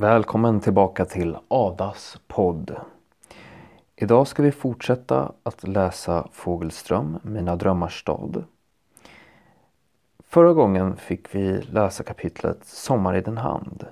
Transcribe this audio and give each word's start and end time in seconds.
Välkommen 0.00 0.60
tillbaka 0.60 1.04
till 1.04 1.36
Adas 1.48 2.20
podd. 2.26 2.76
Idag 3.96 4.26
ska 4.26 4.42
vi 4.42 4.52
fortsätta 4.52 5.32
att 5.42 5.68
läsa 5.68 6.28
Fågelström, 6.32 7.18
Mina 7.22 7.56
drömmars 7.56 8.00
stad. 8.00 8.44
Förra 10.18 10.52
gången 10.52 10.96
fick 10.96 11.34
vi 11.34 11.62
läsa 11.62 12.04
kapitlet 12.04 12.64
Sommar 12.64 13.16
i 13.16 13.20
din 13.20 13.38
hand 13.38 13.86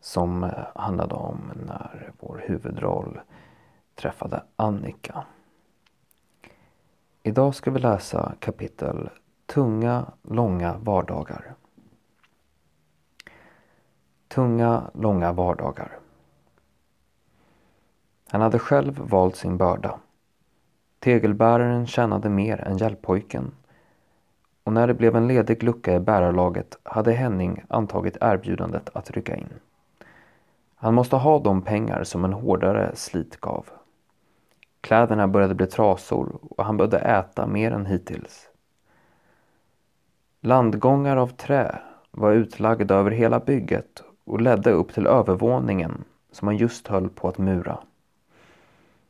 som 0.00 0.50
handlade 0.74 1.14
om 1.14 1.52
när 1.66 2.12
vår 2.20 2.44
huvudroll 2.46 3.20
träffade 3.94 4.42
Annika. 4.56 5.24
Idag 7.22 7.54
ska 7.54 7.70
vi 7.70 7.80
läsa 7.80 8.34
kapitel 8.40 9.10
Tunga, 9.46 10.06
långa 10.22 10.78
vardagar. 10.78 11.54
Tunga, 14.28 14.90
långa 14.94 15.32
vardagar. 15.32 15.98
Han 18.28 18.40
hade 18.40 18.58
själv 18.58 18.98
valt 18.98 19.36
sin 19.36 19.56
börda. 19.56 19.98
Tegelbäraren 20.98 21.86
tjänade 21.86 22.28
mer 22.28 22.60
än 22.60 22.76
hjälppojken 22.76 23.52
och 24.64 24.72
när 24.72 24.86
det 24.86 24.94
blev 24.94 25.16
en 25.16 25.28
ledig 25.28 25.62
lucka 25.62 25.94
i 25.94 26.00
bärarlaget 26.00 26.78
hade 26.82 27.12
Henning 27.12 27.64
antagit 27.68 28.16
erbjudandet 28.20 28.90
att 28.92 29.10
rycka 29.10 29.36
in. 29.36 29.48
Han 30.74 30.94
måste 30.94 31.16
ha 31.16 31.38
de 31.38 31.62
pengar 31.62 32.04
som 32.04 32.24
en 32.24 32.32
hårdare 32.32 32.90
slit 32.94 33.40
gav. 33.40 33.66
Kläderna 34.80 35.28
började 35.28 35.54
bli 35.54 35.66
trasor 35.66 36.38
och 36.50 36.64
han 36.64 36.76
behövde 36.76 36.98
äta 36.98 37.46
mer 37.46 37.72
än 37.72 37.86
hittills. 37.86 38.50
Landgångar 40.40 41.16
av 41.16 41.28
trä 41.28 41.78
var 42.10 42.32
utlagda 42.32 42.94
över 42.94 43.10
hela 43.10 43.40
bygget 43.40 44.02
och 44.28 44.40
ledde 44.40 44.70
upp 44.70 44.94
till 44.94 45.06
övervåningen 45.06 46.04
som 46.32 46.48
han 46.48 46.56
just 46.56 46.88
höll 46.88 47.08
på 47.08 47.28
att 47.28 47.38
mura. 47.38 47.78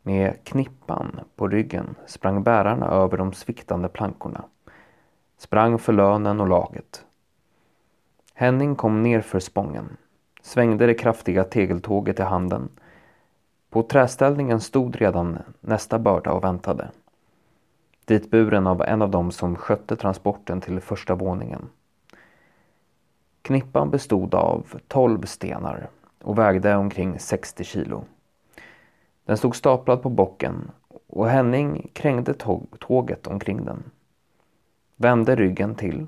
Med 0.03 0.45
knippan 0.45 1.21
på 1.37 1.49
ryggen 1.49 1.95
sprang 2.07 2.43
bärarna 2.43 2.87
över 2.87 3.17
de 3.17 3.33
sviktande 3.33 3.89
plankorna. 3.89 4.45
Sprang 5.39 5.79
för 5.79 5.93
lönen 5.93 6.41
och 6.41 6.49
laget. 6.49 7.05
Henning 8.35 8.77
kom 8.77 9.03
ner 9.03 9.21
för 9.21 9.41
spången. 9.41 9.97
Svängde 10.43 10.87
det 10.87 10.95
kraftiga 10.95 11.45
tegeltåget 11.45 12.21
i 12.21 12.23
handen. 12.23 12.69
På 13.71 13.83
träställningen 13.83 14.61
stod 14.61 14.97
redan 14.97 15.39
nästa 15.61 15.99
börda 15.99 16.33
och 16.33 16.45
väntade. 16.45 16.91
Ditburen 18.05 18.67
av 18.67 18.83
en 18.83 19.03
av 19.03 19.11
dem 19.11 19.31
som 19.31 19.57
skötte 19.57 19.97
transporten 19.97 20.61
till 20.61 20.81
första 20.81 21.15
våningen. 21.15 21.69
Knippan 23.49 23.91
bestod 23.91 24.35
av 24.35 24.67
12 24.89 25.23
stenar 25.23 25.91
och 26.23 26.39
vägde 26.39 26.77
omkring 26.77 27.19
60 27.19 27.65
kilo. 27.65 28.05
Den 29.25 29.37
stod 29.37 29.57
staplad 29.57 30.03
på 30.03 30.09
bocken 30.09 30.71
och 31.07 31.29
Henning 31.29 31.91
krängde 31.93 32.35
tåget 32.79 33.27
omkring 33.27 33.65
den. 33.65 33.91
Vände 34.97 35.37
ryggen 35.37 35.75
till, 35.75 36.07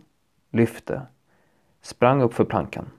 lyfte, 0.50 1.02
sprang 1.83 2.22
upp 2.22 2.34
för 2.34 2.44
plankan. 2.44 2.91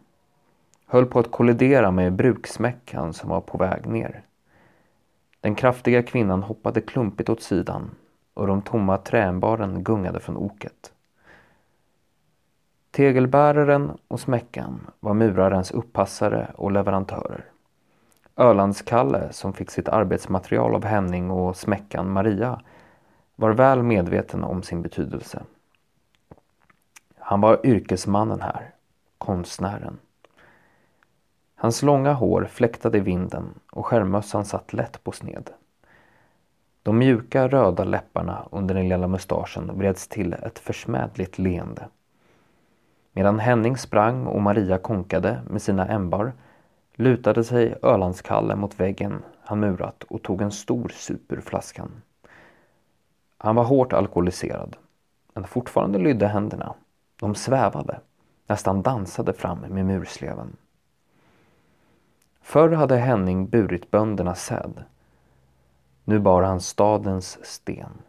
Höll 0.85 1.05
på 1.05 1.19
att 1.19 1.31
kollidera 1.31 1.91
med 1.91 2.13
bruksmäckan 2.13 3.13
som 3.13 3.29
var 3.29 3.41
på 3.41 3.57
väg 3.57 3.85
ner. 3.85 4.21
Den 5.41 5.55
kraftiga 5.55 6.03
kvinnan 6.03 6.43
hoppade 6.43 6.81
klumpigt 6.81 7.29
åt 7.29 7.41
sidan 7.41 7.89
och 8.33 8.47
de 8.47 8.61
tomma 8.61 8.97
träbaren 8.97 9.83
gungade 9.83 10.19
från 10.19 10.37
oket. 10.37 10.93
Tegelbäraren 12.91 13.97
och 14.07 14.19
smäckan 14.19 14.87
var 14.99 15.13
murarens 15.13 15.71
uppassare 15.71 16.51
och 16.55 16.71
leverantörer. 16.71 17.45
Ölandskalle 18.37 19.27
som 19.31 19.53
fick 19.53 19.71
sitt 19.71 19.89
arbetsmaterial 19.89 20.75
av 20.75 20.85
Henning 20.85 21.31
och 21.31 21.57
smäckan 21.57 22.11
Maria 22.11 22.61
var 23.35 23.51
väl 23.51 23.83
medveten 23.83 24.43
om 24.43 24.63
sin 24.63 24.81
betydelse. 24.81 25.43
Han 27.17 27.41
var 27.41 27.65
yrkesmannen 27.65 28.41
här, 28.41 28.73
konstnären. 29.17 29.99
Hans 31.55 31.81
långa 31.81 32.13
hår 32.13 32.47
fläktade 32.51 32.97
i 32.97 33.01
vinden 33.01 33.59
och 33.71 33.85
skärmmössan 33.85 34.45
satt 34.45 34.73
lätt 34.73 35.03
på 35.03 35.11
sned. 35.11 35.49
De 36.83 36.97
mjuka 36.97 37.47
röda 37.47 37.83
läpparna 37.83 38.47
under 38.51 38.75
den 38.75 38.89
lilla 38.89 39.07
mustaschen 39.07 39.77
vreds 39.77 40.07
till 40.07 40.33
ett 40.33 40.59
försmädligt 40.59 41.39
leende. 41.39 41.87
Medan 43.13 43.39
Henning 43.39 43.77
sprang 43.77 44.27
och 44.27 44.41
Maria 44.41 44.77
konkade 44.77 45.41
med 45.49 45.61
sina 45.61 45.87
ämbar 45.87 46.33
lutade 46.93 47.43
sig 47.43 47.75
Ölandskalle 47.81 48.55
mot 48.55 48.79
väggen 48.79 49.23
han 49.43 49.59
murat 49.59 50.03
och 50.03 50.23
tog 50.23 50.41
en 50.41 50.51
stor 50.51 50.89
sup 50.89 51.31
ur 51.31 51.41
flaskan. 51.41 52.01
Han 53.37 53.55
var 53.55 53.63
hårt 53.63 53.93
alkoholiserad, 53.93 54.75
men 55.33 55.43
fortfarande 55.43 55.99
lydde 55.99 56.27
händerna. 56.27 56.73
De 57.19 57.35
svävade, 57.35 57.99
nästan 58.47 58.81
dansade 58.81 59.33
fram 59.33 59.59
med 59.59 59.85
mursleven. 59.85 60.57
Förr 62.41 62.69
hade 62.69 62.97
Henning 62.97 63.47
burit 63.47 63.91
böndernas 63.91 64.45
säd. 64.45 64.83
Nu 66.03 66.19
bar 66.19 66.43
han 66.43 66.61
stadens 66.61 67.45
sten. 67.45 68.01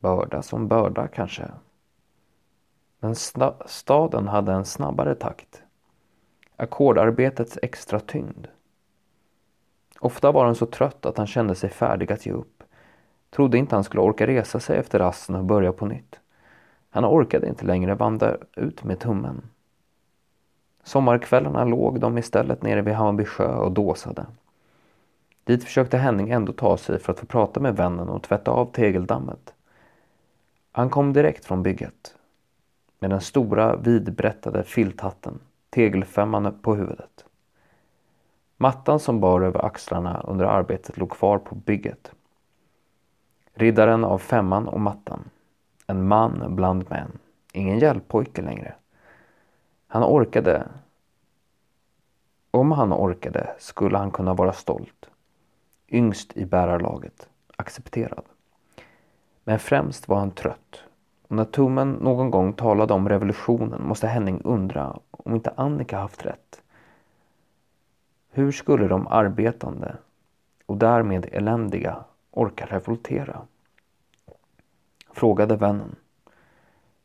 Börda 0.00 0.42
som 0.42 0.68
börda 0.68 1.08
kanske, 1.08 1.50
men 3.02 3.14
staden 3.66 4.28
hade 4.28 4.52
en 4.52 4.64
snabbare 4.64 5.14
takt. 5.14 5.62
Ackordarbetets 6.56 7.58
extra 7.62 8.00
tyngd. 8.00 8.46
Ofta 10.00 10.32
var 10.32 10.44
han 10.44 10.54
så 10.54 10.66
trött 10.66 11.06
att 11.06 11.18
han 11.18 11.26
kände 11.26 11.54
sig 11.54 11.70
färdig 11.70 12.12
att 12.12 12.26
ge 12.26 12.32
upp. 12.32 12.62
Trodde 13.30 13.58
inte 13.58 13.74
han 13.74 13.84
skulle 13.84 14.02
orka 14.02 14.26
resa 14.26 14.60
sig 14.60 14.78
efter 14.78 14.98
rasten 14.98 15.34
och 15.34 15.44
börja 15.44 15.72
på 15.72 15.86
nytt. 15.86 16.20
Han 16.90 17.04
orkade 17.04 17.48
inte 17.48 17.66
längre 17.66 17.94
vandra 17.94 18.36
ut 18.56 18.84
med 18.84 19.00
tummen. 19.00 19.42
Sommarkvällarna 20.84 21.64
låg 21.64 22.00
de 22.00 22.18
istället 22.18 22.62
nere 22.62 22.82
vid 22.82 22.94
Hammarby 22.94 23.24
sjö 23.24 23.54
och 23.54 23.72
dåsade. 23.72 24.26
Dit 25.44 25.64
försökte 25.64 25.98
Henning 25.98 26.30
ändå 26.30 26.52
ta 26.52 26.76
sig 26.76 26.98
för 26.98 27.12
att 27.12 27.20
få 27.20 27.26
prata 27.26 27.60
med 27.60 27.76
vännen 27.76 28.08
och 28.08 28.22
tvätta 28.22 28.50
av 28.50 28.72
tegeldammet. 28.72 29.54
Han 30.72 30.90
kom 30.90 31.12
direkt 31.12 31.44
från 31.44 31.62
bygget 31.62 32.16
med 33.02 33.10
den 33.10 33.20
stora 33.20 33.76
vidbrättade 33.76 34.64
filthatten, 34.64 35.40
tegelfemman 35.70 36.58
på 36.62 36.74
huvudet. 36.74 37.24
Mattan 38.56 39.00
som 39.00 39.20
bar 39.20 39.40
över 39.40 39.64
axlarna 39.64 40.20
under 40.20 40.44
arbetet 40.44 40.96
låg 40.96 41.10
kvar 41.10 41.38
på 41.38 41.54
bygget. 41.54 42.12
Riddaren 43.54 44.04
av 44.04 44.18
femman 44.18 44.68
och 44.68 44.80
mattan. 44.80 45.30
En 45.86 46.08
man 46.08 46.56
bland 46.56 46.90
män. 46.90 47.18
Ingen 47.52 47.78
hjälppojke 47.78 48.42
längre. 48.42 48.74
Han 49.86 50.04
orkade. 50.04 50.68
Om 52.50 52.72
han 52.72 52.92
orkade 52.92 53.54
skulle 53.58 53.98
han 53.98 54.10
kunna 54.10 54.34
vara 54.34 54.52
stolt. 54.52 55.10
Yngst 55.88 56.36
i 56.36 56.46
bärarlaget. 56.46 57.28
Accepterad. 57.56 58.24
Men 59.44 59.58
främst 59.58 60.08
var 60.08 60.18
han 60.18 60.30
trött 60.30 60.84
och 61.32 61.36
när 61.36 61.44
tummen 61.44 61.92
någon 61.92 62.30
gång 62.30 62.52
talade 62.52 62.94
om 62.94 63.08
revolutionen 63.08 63.82
måste 63.86 64.06
Henning 64.06 64.40
undra 64.44 64.98
om 65.10 65.34
inte 65.34 65.52
Annika 65.56 65.98
haft 65.98 66.26
rätt. 66.26 66.62
Hur 68.30 68.52
skulle 68.52 68.88
de 68.88 69.06
arbetande 69.06 69.96
och 70.66 70.76
därmed 70.76 71.26
eländiga 71.32 72.04
orka 72.30 72.66
revoltera? 72.66 73.42
Frågade 75.12 75.56
vännen. 75.56 75.96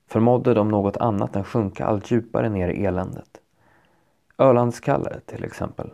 Förmådde 0.08 0.54
de 0.54 0.70
något 0.70 0.98
annat 0.98 1.36
än 1.36 1.44
sjunka 1.44 1.86
allt 1.86 2.12
djupare 2.12 2.50
ner 2.50 2.70
i 2.70 2.86
eländet? 2.86 3.42
Ölandskalle 4.38 5.20
till 5.26 5.44
exempel. 5.44 5.90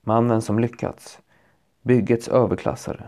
Mannen 0.00 0.42
som 0.42 0.58
lyckats. 0.58 1.20
Byggets 1.82 2.28
överklassare. 2.28 3.06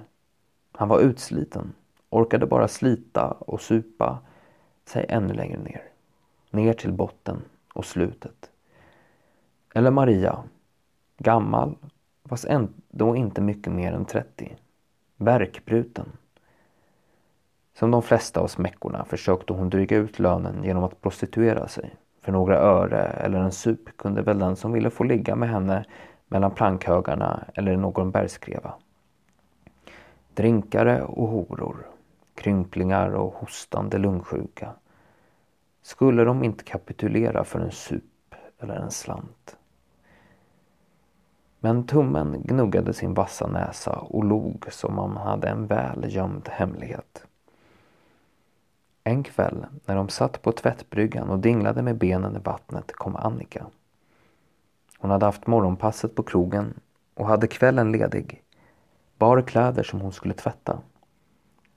Han 0.72 0.88
var 0.88 1.00
utsliten. 1.00 1.72
Orkade 2.10 2.46
bara 2.46 2.68
slita 2.68 3.30
och 3.30 3.60
supa 3.60 4.18
sig 4.88 5.06
ännu 5.08 5.34
längre 5.34 5.58
ner. 5.58 5.82
Ner 6.50 6.72
till 6.72 6.92
botten 6.92 7.42
och 7.74 7.84
slutet. 7.84 8.50
Eller 9.74 9.90
Maria. 9.90 10.44
Gammal, 11.18 11.76
fast 12.24 12.44
ändå 12.44 13.16
inte 13.16 13.40
mycket 13.40 13.72
mer 13.72 13.92
än 13.92 14.04
30. 14.04 14.56
Värkbruten. 15.16 16.12
Som 17.74 17.90
de 17.90 18.02
flesta 18.02 18.40
av 18.40 18.46
smäckorna 18.46 19.04
försökte 19.04 19.52
hon 19.52 19.70
dryga 19.70 19.96
ut 19.96 20.18
lönen 20.18 20.64
genom 20.64 20.84
att 20.84 21.00
prostituera 21.00 21.68
sig. 21.68 21.94
För 22.20 22.32
några 22.32 22.58
öre 22.58 23.02
eller 23.02 23.38
en 23.38 23.52
sup 23.52 23.96
kunde 23.96 24.22
väl 24.22 24.38
den 24.38 24.56
som 24.56 24.72
ville 24.72 24.90
få 24.90 25.04
ligga 25.04 25.36
med 25.36 25.48
henne 25.48 25.84
mellan 26.26 26.50
plankhögarna 26.50 27.44
eller 27.54 27.76
någon 27.76 28.10
bergskreva. 28.10 28.74
Drinkare 30.34 31.02
och 31.02 31.28
horor 31.28 31.86
krymplingar 32.38 33.10
och 33.10 33.34
hostande 33.34 33.98
lungsjuka. 33.98 34.74
Skulle 35.82 36.24
de 36.24 36.44
inte 36.44 36.64
kapitulera 36.64 37.44
för 37.44 37.60
en 37.60 37.70
sup 37.70 38.34
eller 38.58 38.76
en 38.76 38.90
slant? 38.90 39.56
Men 41.60 41.86
tummen 41.86 42.42
gnuggade 42.42 42.94
sin 42.94 43.14
vassa 43.14 43.46
näsa 43.46 43.98
och 43.98 44.24
log 44.24 44.64
som 44.70 44.98
om 44.98 45.16
han 45.16 45.26
hade 45.26 45.48
en 45.48 45.66
väl 45.66 46.04
gömd 46.14 46.48
hemlighet. 46.48 47.24
En 49.04 49.22
kväll 49.22 49.66
när 49.84 49.96
de 49.96 50.08
satt 50.08 50.42
på 50.42 50.52
tvättbryggan 50.52 51.30
och 51.30 51.38
dinglade 51.38 51.82
med 51.82 51.96
benen 51.98 52.36
i 52.36 52.38
vattnet 52.38 52.92
kom 52.92 53.16
Annika. 53.16 53.66
Hon 54.98 55.10
hade 55.10 55.26
haft 55.26 55.46
morgonpasset 55.46 56.14
på 56.14 56.22
krogen 56.22 56.74
och 57.14 57.26
hade 57.26 57.46
kvällen 57.46 57.92
ledig. 57.92 58.42
Bar 59.18 59.42
kläder 59.42 59.82
som 59.82 60.00
hon 60.00 60.12
skulle 60.12 60.34
tvätta. 60.34 60.78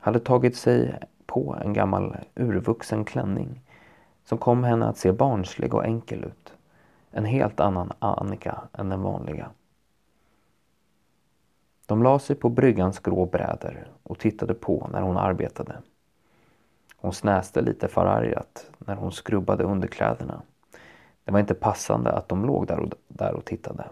Hade 0.03 0.19
tagit 0.19 0.57
sig 0.57 0.99
på 1.25 1.57
en 1.63 1.73
gammal 1.73 2.17
urvuxen 2.35 3.05
klänning 3.05 3.61
som 4.23 4.37
kom 4.37 4.63
henne 4.63 4.85
att 4.85 4.97
se 4.97 5.11
barnslig 5.11 5.73
och 5.73 5.85
enkel 5.85 6.23
ut. 6.23 6.53
En 7.11 7.25
helt 7.25 7.59
annan 7.59 7.91
Annika 7.99 8.61
än 8.73 8.89
den 8.89 9.01
vanliga. 9.01 9.51
De 11.85 12.03
la 12.03 12.19
sig 12.19 12.35
på 12.35 12.49
bryggans 12.49 12.99
grå 12.99 13.25
bräder 13.25 13.87
och 14.03 14.19
tittade 14.19 14.53
på 14.53 14.89
när 14.93 15.01
hon 15.01 15.17
arbetade. 15.17 15.77
Hon 16.95 17.13
snäste 17.13 17.61
lite 17.61 17.87
förargat 17.87 18.71
när 18.77 18.95
hon 18.95 19.11
skrubbade 19.11 19.63
underkläderna. 19.63 20.41
Det 21.23 21.31
var 21.31 21.39
inte 21.39 21.53
passande 21.53 22.11
att 22.11 22.29
de 22.29 22.45
låg 22.45 22.67
där 22.67 22.79
och, 22.79 22.91
där 23.07 23.33
och 23.33 23.45
tittade. 23.45 23.85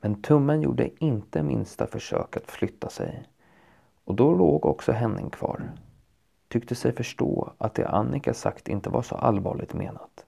Men 0.00 0.22
tummen 0.22 0.62
gjorde 0.62 1.04
inte 1.04 1.42
minsta 1.42 1.86
försök 1.86 2.36
att 2.36 2.50
flytta 2.50 2.88
sig. 2.88 3.28
Och 4.04 4.14
då 4.14 4.34
låg 4.34 4.66
också 4.66 4.92
Henning 4.92 5.30
kvar. 5.30 5.72
Tyckte 6.48 6.74
sig 6.74 6.92
förstå 6.92 7.52
att 7.58 7.74
det 7.74 7.88
Annika 7.88 8.34
sagt 8.34 8.68
inte 8.68 8.90
var 8.90 9.02
så 9.02 9.14
allvarligt 9.14 9.74
menat. 9.74 10.26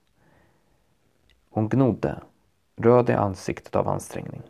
Hon 1.49 1.69
gnodde, 1.69 2.21
röd 2.75 3.09
i 3.09 3.13
ansiktet 3.13 3.75
av 3.75 3.87
ansträngning. 3.87 4.41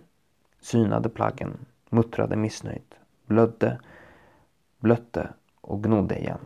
Synade 0.61 1.09
plaggen, 1.09 1.65
muttrade 1.89 2.35
missnöjt, 2.35 2.95
blödde, 3.25 3.79
blötte 4.79 5.29
och 5.61 5.83
gnodde 5.83 6.19
igen. 6.19 6.39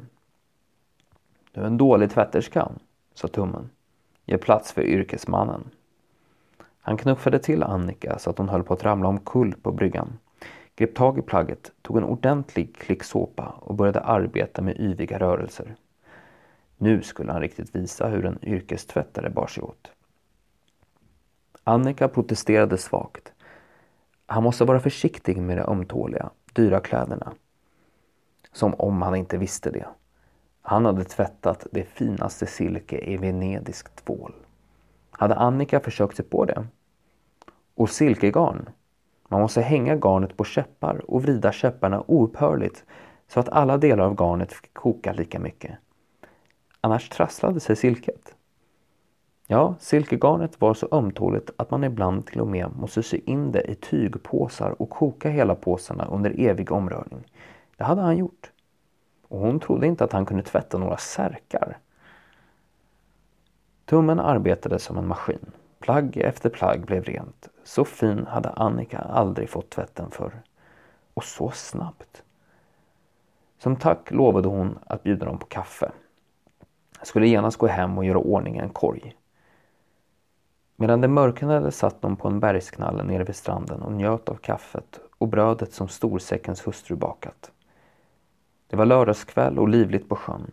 Du 1.52 1.62
är 1.62 1.66
en 1.66 1.78
dålig 1.78 2.12
tvätterska, 2.12 2.72
sa 3.14 3.28
tummen. 3.28 3.70
Ge 4.26 4.38
plats 4.38 4.72
för 4.72 4.81
yrkesmannen. 4.81 5.70
Han 6.81 6.98
knuffade 6.98 7.40
till 7.40 7.64
Annika 7.64 8.20
så 8.20 8.30
att 8.30 8.38
hon 8.38 8.50
höll 8.50 8.64
på 8.64 8.74
att 8.74 8.84
ramla 8.84 9.08
omkull 9.08 9.56
på 9.62 9.72
bryggan. 9.72 10.18
Grep 10.80 10.96
tag 10.96 11.20
i 11.20 11.22
plagget, 11.22 11.72
tog 11.81 11.98
en 11.98 12.04
ordentlig 12.04 12.76
klick 12.76 13.04
såpa 13.04 13.46
och 13.46 13.76
började 13.76 14.00
arbeta 14.00 14.62
med 14.62 14.80
yviga 14.80 15.20
rörelser. 15.20 15.76
Nu 16.78 17.02
skulle 17.02 17.31
han 17.31 17.42
riktigt 17.42 17.76
visa 17.76 18.08
hur 18.08 18.26
en 18.26 18.40
yrkestvättare 18.42 19.30
bar 19.30 19.48
sig 19.48 19.64
åt. 19.64 19.92
Annika 21.64 22.08
protesterade 22.08 22.78
svagt. 22.78 23.34
Han 24.26 24.44
måste 24.44 24.66
vara 24.66 24.80
försiktig 24.80 25.38
med 25.38 25.58
de 25.58 25.62
ömtåliga, 25.62 26.30
dyra 26.54 26.80
kläderna. 26.80 27.34
Som 28.52 28.74
om 28.74 29.02
han 29.02 29.16
inte 29.16 29.38
visste 29.38 29.72
det. 29.72 29.88
Han 30.62 30.86
hade 30.86 31.04
tvättat 31.04 31.68
det 31.72 31.84
finaste 31.84 32.46
silke 32.46 32.98
i 32.98 33.18
venedisk 33.18 33.96
tvål. 33.96 34.34
Hade 35.12 35.36
Annika 35.36 35.80
försökt 35.80 36.16
sig 36.16 36.26
på 36.26 36.46
det? 36.46 36.68
Och 37.76 37.90
silkegarn? 37.90 38.70
Man 39.31 39.42
måste 39.42 39.62
hänga 39.62 39.96
garnet 39.96 40.38
på 40.38 40.44
käppar 40.44 41.12
och 41.12 41.24
vrida 41.24 41.52
käpparna 41.52 42.04
oupphörligt 42.08 42.86
så 43.28 43.40
att 43.40 43.50
alla 43.50 43.78
delar 43.78 44.04
av 44.04 44.16
garnet 44.16 44.54
fick 44.54 44.74
koka 44.74 45.14
lika 45.14 45.40
mycket. 45.40 45.72
Annars 46.81 47.10
trasslade 47.10 47.60
sig 47.60 47.76
silket. 47.76 48.36
Ja, 49.48 49.76
silkegarnet 49.80 50.62
var 50.62 50.74
så 50.74 50.88
ömtåligt 50.92 51.50
att 51.58 51.72
man 51.72 51.84
ibland 51.84 52.26
till 52.26 52.42
och 52.42 52.48
med 52.48 52.70
måste 52.76 53.04
sy 53.04 53.22
in 53.26 53.52
det 53.52 53.72
i 53.72 53.76
tygpåsar 53.76 54.81
och 54.81 54.90
koka 54.90 55.30
hela 55.30 55.56
påsarna 55.56 56.06
under 56.06 56.40
evig 56.40 56.72
omrörning. 56.72 57.31
Det 57.78 57.84
hade 57.84 58.02
han 58.02 58.18
gjort. 58.18 58.52
Och 59.28 59.40
hon 59.40 59.60
trodde 59.60 59.88
inte 59.88 60.04
att 60.04 60.12
han 60.12 60.26
kunde 60.26 60.44
tvätta 60.44 60.78
några 60.78 60.98
särkar. 60.98 61.78
Tummen 63.86 64.20
arbetade 64.20 64.80
som 64.80 64.98
en 64.98 65.08
maskin. 65.08 65.52
Plagg 65.80 66.18
efter 66.18 66.50
plagg 66.50 66.86
blev 66.86 67.04
rent. 67.04 67.50
Så 67.69 67.86
fin 67.86 68.27
hade 68.27 68.50
Annika 68.50 68.98
aldrig 68.98 69.50
fått 69.50 69.69
tvätten 69.69 70.12
för. 70.12 70.42
Och 71.13 71.24
så 71.24 71.51
snabbt. 71.51 72.24
Som 73.57 73.75
tack 73.75 74.12
lovade 74.12 74.48
hon 74.48 74.80
att 74.86 75.04
bjuda 75.04 75.25
dem 75.25 75.39
på 75.39 75.45
kaffe. 75.45 75.92
Jag 76.98 77.07
skulle 77.07 77.27
genast 77.27 77.57
gå 77.57 77.68
hem 77.68 77.98
och 77.98 78.06
göra 78.06 78.18
ordning 78.18 78.57
en 78.57 78.69
korg. 78.69 79.16
Medan 80.75 81.01
det 81.01 81.07
mörknade 81.07 81.71
satt 81.71 82.01
de 82.01 82.16
på 82.16 82.27
en 82.27 82.39
bergsknalle 82.39 83.04
nere 83.04 83.24
vid 83.24 83.36
stranden 83.36 83.81
och 83.81 83.92
njöt 83.92 84.30
av 84.30 84.36
kaffet 84.36 85.00
och 85.18 85.27
brödet 85.27 85.74
som 85.74 85.88
storsäckens 85.88 86.68
hustru 86.68 86.95
bakat. 86.95 87.51
Det 88.68 88.75
var 88.75 88.86
lördagskväll 88.86 89.60
och 89.60 89.69
livligt 89.69 90.10
på 90.10 90.16
sjön. 90.16 90.51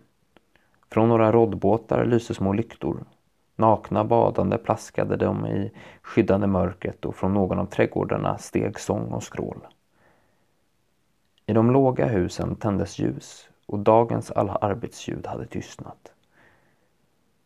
Från 0.90 1.08
några 1.08 1.32
roddbåtar 1.32 2.04
lyste 2.04 2.34
små 2.34 2.52
lyktor. 2.52 3.04
Nakna 3.56 4.04
badande 4.04 4.58
plaskade 4.58 5.16
de 5.16 5.46
i 5.46 5.72
skyddande 6.02 6.46
mörkret 6.46 7.04
och 7.04 7.16
från 7.16 7.34
någon 7.34 7.58
av 7.58 7.66
trädgårdarna 7.66 8.38
steg 8.38 8.80
sång 8.80 9.12
och 9.12 9.22
skrål. 9.22 9.66
I 11.46 11.52
de 11.52 11.70
låga 11.70 12.06
husen 12.06 12.56
tändes 12.56 12.98
ljus 12.98 13.48
och 13.66 13.78
dagens 13.78 14.30
alla 14.30 14.54
arbetsljud 14.54 15.26
hade 15.26 15.46
tystnat. 15.46 16.12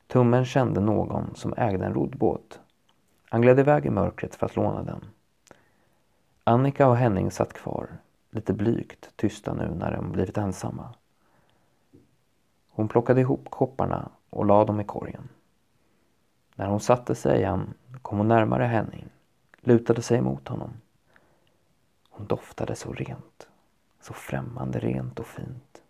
Tummen 0.07 0.45
kände 0.45 0.81
någon 0.81 1.35
som 1.35 1.55
ägde 1.57 1.87
en 1.87 1.95
roddbåt. 1.95 2.61
Han 3.29 3.41
gled 3.41 3.61
iväg 3.61 3.87
i 3.87 3.91
mörkret 3.91 4.35
för 4.35 4.47
att 4.47 4.56
låna 4.56 4.83
den. 4.83 5.05
Annika 6.45 6.89
och 6.89 6.97
Henning 6.97 7.31
satt 7.31 7.53
kvar, 7.53 7.89
lite 8.31 8.53
blygt 8.53 9.17
tysta 9.17 9.55
nu 9.55 9.75
när 9.75 9.93
de 9.97 10.13
blivit 10.13 10.39
ensamma. 10.39 10.95
Hon 12.69 12.89
plockade 12.89 13.21
ihop 13.21 13.51
kopparna 13.51 14.09
och 14.31 14.47
lade 14.47 14.65
dem 14.65 14.81
i 14.81 14.85
korgen. 14.85 15.29
När 16.61 16.67
hon 16.67 16.81
satte 16.81 17.15
sig 17.15 17.39
igen 17.39 17.75
kom 18.03 18.19
hon 18.19 18.29
närmare 18.29 18.65
Henning, 18.65 19.09
lutade 19.61 20.03
sig 20.03 20.21
mot 20.21 20.49
honom. 20.49 20.71
Hon 22.11 22.27
doftade 22.27 22.77
så 22.77 22.93
rent, 22.93 23.49
så 24.01 24.12
främmande 24.12 24.79
rent 24.79 25.19
och 25.19 25.27
fint. 25.27 25.83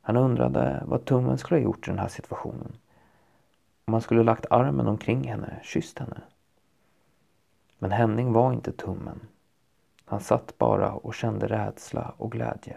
Han 0.00 0.16
undrade 0.16 0.82
vad 0.86 1.04
tummen 1.04 1.38
skulle 1.38 1.60
ha 1.60 1.64
gjort 1.64 1.88
i 1.88 1.90
den 1.90 1.98
här 1.98 2.08
situationen. 2.08 2.72
Om 3.84 3.92
han 3.92 4.02
skulle 4.02 4.22
lagt 4.22 4.46
armen 4.50 4.88
omkring 4.88 5.28
henne, 5.28 5.60
kysst 5.62 5.98
henne. 5.98 6.20
Men 7.78 7.92
Henning 7.92 8.32
var 8.32 8.52
inte 8.52 8.72
tummen. 8.72 9.20
Han 10.04 10.20
satt 10.20 10.58
bara 10.58 10.92
och 10.92 11.14
kände 11.14 11.46
rädsla 11.46 12.14
och 12.16 12.32
glädje. 12.32 12.76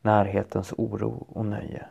Närhetens 0.00 0.72
oro 0.72 1.26
och 1.28 1.46
nöje. 1.46 1.86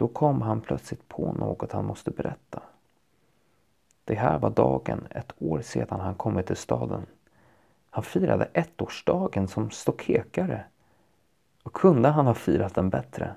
Då 0.00 0.08
kom 0.08 0.42
han 0.42 0.60
plötsligt 0.60 1.08
på 1.08 1.32
något 1.32 1.72
han 1.72 1.84
måste 1.84 2.10
berätta. 2.10 2.62
Det 4.04 4.14
här 4.14 4.38
var 4.38 4.50
dagen 4.50 5.06
ett 5.10 5.32
år 5.38 5.60
sedan 5.60 6.00
han 6.00 6.14
kommit 6.14 6.46
till 6.46 6.56
staden. 6.56 7.06
Han 7.90 8.04
firade 8.04 8.44
ettårsdagen 8.44 9.48
som 9.48 9.70
stokekare. 9.70 10.64
Och 11.62 11.72
kunde 11.72 12.08
han 12.08 12.26
ha 12.26 12.34
firat 12.34 12.74
den 12.74 12.90
bättre? 12.90 13.34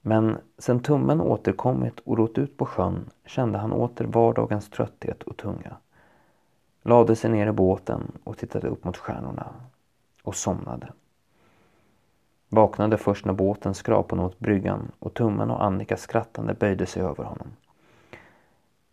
Men 0.00 0.38
sen 0.58 0.80
tummen 0.80 1.20
återkommit 1.20 2.00
och 2.00 2.18
rott 2.18 2.38
ut 2.38 2.56
på 2.56 2.66
sjön 2.66 3.10
kände 3.24 3.58
han 3.58 3.72
åter 3.72 4.04
vardagens 4.04 4.70
trötthet 4.70 5.22
och 5.22 5.36
tunga. 5.36 5.76
Lade 6.82 7.16
sig 7.16 7.30
ner 7.30 7.46
i 7.46 7.52
båten 7.52 8.12
och 8.24 8.38
tittade 8.38 8.68
upp 8.68 8.84
mot 8.84 8.96
stjärnorna 8.96 9.54
och 10.22 10.36
somnade. 10.36 10.92
Vaknade 12.48 12.98
först 12.98 13.24
när 13.24 13.32
båten 13.32 13.74
skrapade 13.74 14.22
mot 14.22 14.38
bryggan 14.38 14.92
och 14.98 15.14
tummen 15.14 15.50
och 15.50 15.64
Annika 15.64 15.96
skrattande 15.96 16.54
böjde 16.54 16.86
sig 16.86 17.02
över 17.02 17.24
honom. 17.24 17.48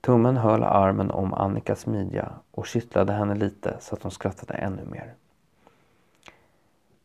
Tummen 0.01 0.37
höll 0.37 0.63
armen 0.63 1.11
om 1.11 1.33
Annikas 1.33 1.85
midja 1.85 2.31
och 2.51 2.67
kittlade 2.67 3.13
henne 3.13 3.35
lite 3.35 3.77
så 3.79 3.95
att 3.95 4.03
hon 4.03 4.11
skrattade 4.11 4.53
ännu 4.53 4.85
mer. 4.85 5.13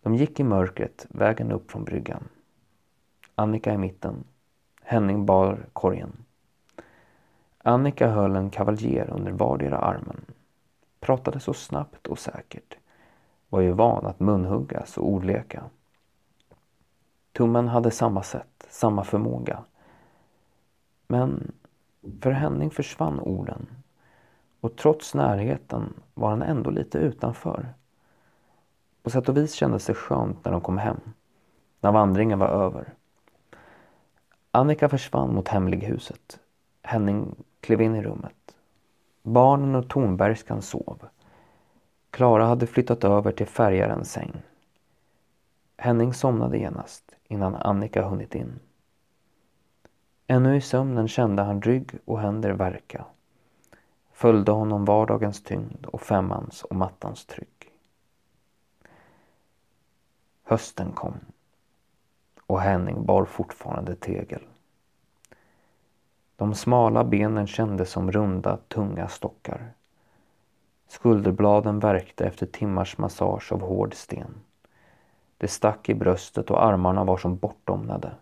De 0.03 0.15
gick 0.15 0.41
i 0.41 0.45
mörkret 0.45 1.07
vägen 1.09 1.53
upp 1.53 1.71
från 1.71 1.85
bryggan. 1.85 2.29
Annika 3.35 3.75
i 3.75 3.79
mitten. 3.79 4.25
Henning 4.83 5.27
bar 5.27 5.67
korgen. 5.73 6.13
Annika 7.59 8.09
höll 8.09 8.37
en 8.37 8.51
kavaljer 8.51 9.11
under 9.11 9.33
vardera 9.33 9.79
armen. 9.79 10.25
Pratade 11.01 11.41
så 11.41 11.55
snabbt 11.55 12.07
och 12.07 12.19
säkert. 12.19 12.77
Var 13.49 13.61
ju 13.61 13.73
van 13.73 14.07
att 14.07 14.21
munhuggas 14.21 14.99
och 14.99 15.09
ordleka. 15.09 15.65
Tummen 17.33 17.69
hade 17.69 17.91
samma 17.91 18.23
sätt, 18.23 18.67
samma 18.69 19.05
förmåga. 19.05 19.65
Men 21.07 21.53
för 22.21 22.31
Henning 22.31 22.71
försvann 22.71 23.21
orden. 23.21 23.67
Och 24.61 24.77
trots 24.77 25.15
närheten 25.15 25.95
var 26.15 26.31
han 26.31 26.43
ändå 26.43 26.71
lite 26.71 26.99
utanför. 26.99 27.75
På 29.03 29.11
sätt 29.11 29.29
och 29.29 29.37
vis 29.37 29.55
kändes 29.55 29.87
det 29.87 29.95
skönt 29.95 30.45
när 30.45 30.53
de 30.53 30.61
kom 30.61 30.79
hem. 30.79 31.01
När 31.81 31.93
vandringen 31.93 32.39
var 32.39 32.49
över. 32.49 32.95
Annika 34.51 34.89
försvann 34.89 35.35
mot 35.35 35.49
hemlighuset. 35.49 36.39
Henning 36.83 37.35
klev 37.61 37.81
in 37.81 37.95
i 37.95 38.03
rummet. 38.03 38.57
Barnen 39.23 39.75
och 39.75 39.89
Tornbergskan 39.89 40.63
sov. 40.63 40.99
Klara 42.11 42.47
hade 42.47 42.67
flyttat 42.67 43.05
över 43.05 43.33
till 43.33 43.47
färgarens 43.47 44.13
säng. 44.13 44.43
Henning 45.77 46.15
somnade 46.15 46.59
genast 46.59 47.17
innan 47.31 47.55
Annika 47.55 48.03
hunnit 48.03 48.35
in. 48.35 48.61
Ännu 50.27 50.57
i 50.57 50.61
sömnen 50.61 51.09
kände 51.09 51.43
han 51.43 51.63
rygg 51.63 51.99
och 52.05 52.21
händer 52.21 52.51
verka. 52.51 53.05
Följde 54.13 54.53
honom 54.53 54.85
vardagens 54.85 55.43
tyngd 55.43 55.87
och 55.87 56.01
femmans 56.01 56.63
och 56.63 56.77
mattans 56.77 57.27
tryck. 57.27 57.73
Hösten 60.43 60.93
kom 60.93 61.15
och 62.47 62.61
Henning 62.61 63.05
bar 63.05 63.25
fortfarande 63.25 63.95
tegel. 63.95 64.43
De 66.37 66.55
smala 66.55 67.05
benen 67.05 67.47
kändes 67.47 67.91
som 67.91 68.13
runda, 68.13 68.57
tunga 68.69 69.09
stockar. 69.09 69.73
Skulderbladen 70.89 71.79
värkte 71.79 72.25
efter 72.25 72.47
timmars 72.47 72.99
massage 72.99 73.53
av 73.53 73.61
hård 73.61 73.95
sten. 73.95 74.35
Det 75.41 75.49
stack 75.49 75.89
i 75.89 75.95
bröstet 75.95 76.51
och 76.51 76.65
armarna 76.65 77.05
var 77.05 77.17
som 77.17 77.37
bortdomnade. 77.37 78.13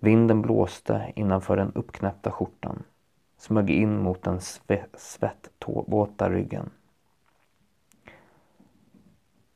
Vinden 0.00 0.42
blåste 0.42 1.12
innanför 1.16 1.56
den 1.56 1.72
uppknäppta 1.74 2.30
skjortan, 2.30 2.82
smög 3.38 3.70
in 3.70 4.02
mot 4.02 4.22
den 4.22 4.40
svettvåta 4.96 6.30
ryggen. 6.30 6.70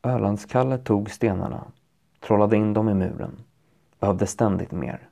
Ölandskalle 0.03 0.79
tog 0.79 1.11
stenarna, 1.11 1.65
trollade 2.21 2.57
in 2.57 2.75
dem 2.75 2.89
i 2.89 2.95
muren, 2.95 3.41
behövde 3.99 4.27
ständigt 4.27 4.73
mer. 4.73 5.09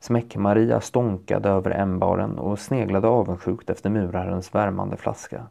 Smäck-Maria 0.00 0.80
stånkade 0.80 1.48
över 1.48 1.70
ämbaren 1.70 2.38
och 2.38 2.58
sneglade 2.58 3.08
avundsjukt 3.08 3.70
efter 3.70 3.90
murarens 3.90 4.54
värmande 4.54 4.96
flaska. 4.96 5.46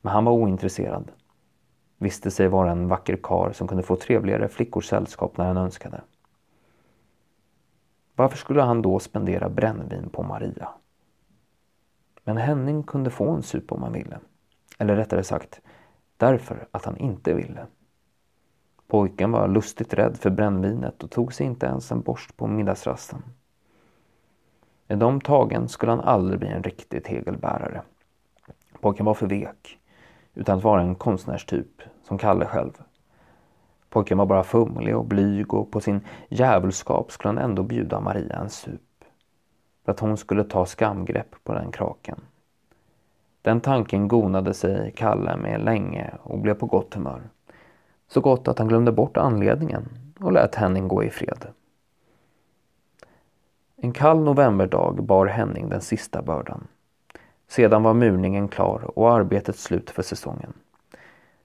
Men 0.00 0.12
han 0.12 0.24
var 0.24 0.32
ointresserad. 0.32 1.12
Visste 1.98 2.30
sig 2.30 2.48
vara 2.48 2.70
en 2.70 2.88
vacker 2.88 3.18
kar 3.22 3.52
som 3.52 3.68
kunde 3.68 3.82
få 3.82 3.96
trevligare 3.96 4.48
flickors 4.48 4.86
sällskap 4.88 5.36
när 5.36 5.44
han 5.44 5.56
önskade. 5.56 6.00
Varför 8.14 8.36
skulle 8.36 8.62
han 8.62 8.82
då 8.82 8.98
spendera 8.98 9.48
brännvin 9.48 10.08
på 10.10 10.22
Maria? 10.22 10.68
Men 12.24 12.36
Henning 12.36 12.82
kunde 12.82 13.10
få 13.10 13.30
en 13.30 13.42
sup 13.42 13.72
om 13.72 13.82
han 13.82 13.92
ville. 13.92 14.18
Eller 14.78 14.96
rättare 14.96 15.24
sagt, 15.24 15.60
därför 16.16 16.68
att 16.70 16.84
han 16.84 16.96
inte 16.96 17.34
ville. 17.34 17.66
Pojken 18.86 19.30
var 19.30 19.48
lustigt 19.48 19.94
rädd 19.94 20.16
för 20.16 20.30
brännvinet 20.30 21.02
och 21.02 21.10
tog 21.10 21.32
sig 21.34 21.46
inte 21.46 21.66
ens 21.66 21.92
en 21.92 22.00
borst 22.00 22.36
på 22.36 22.46
middagsrasten. 22.46 23.22
Med 24.86 24.98
de 24.98 25.20
tagen 25.20 25.68
skulle 25.68 25.92
han 25.92 26.00
aldrig 26.00 26.40
bli 26.40 26.48
en 26.48 26.62
riktig 26.62 27.04
tegelbärare. 27.04 27.82
Pojken 28.80 29.06
var 29.06 29.14
för 29.14 29.26
vek, 29.26 29.78
utan 30.38 30.58
att 30.58 30.64
vara 30.64 30.80
en 30.80 30.94
konstnärstyp, 30.94 31.82
som 32.02 32.18
Kalle 32.18 32.46
själv. 32.46 32.72
Pojken 33.90 34.18
var 34.18 34.26
bara 34.26 34.44
fumlig 34.44 34.96
och 34.96 35.04
blyg 35.04 35.54
och 35.54 35.70
på 35.70 35.80
sin 35.80 36.00
djävulskap 36.28 37.12
skulle 37.12 37.28
han 37.28 37.50
ändå 37.50 37.62
bjuda 37.62 38.00
Maria 38.00 38.36
en 38.36 38.50
sup. 38.50 38.80
För 39.84 39.92
att 39.92 40.00
hon 40.00 40.16
skulle 40.16 40.44
ta 40.44 40.66
skamgrepp 40.66 41.44
på 41.44 41.54
den 41.54 41.72
kraken. 41.72 42.20
Den 43.42 43.60
tanken 43.60 44.08
gonade 44.08 44.54
sig 44.54 44.92
Kalle 44.96 45.36
med 45.36 45.60
länge 45.60 46.14
och 46.22 46.38
blev 46.38 46.54
på 46.54 46.66
gott 46.66 46.94
humör. 46.94 47.22
Så 48.08 48.20
gott 48.20 48.48
att 48.48 48.58
han 48.58 48.68
glömde 48.68 48.92
bort 48.92 49.16
anledningen 49.16 49.88
och 50.20 50.32
lät 50.32 50.54
Henning 50.54 50.88
gå 50.88 51.04
i 51.04 51.10
fred. 51.10 51.46
En 53.76 53.92
kall 53.92 54.20
novemberdag 54.20 55.04
bar 55.04 55.26
Henning 55.26 55.68
den 55.68 55.80
sista 55.80 56.22
bördan. 56.22 56.66
Sedan 57.48 57.82
var 57.82 57.94
murningen 57.94 58.48
klar 58.48 58.98
och 58.98 59.12
arbetet 59.12 59.56
slut 59.56 59.90
för 59.90 60.02
säsongen. 60.02 60.52